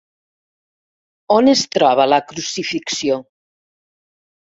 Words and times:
On 1.37 1.53
es 1.53 1.63
troba 1.77 2.09
la 2.15 2.21
Crucifixió? 2.33 3.23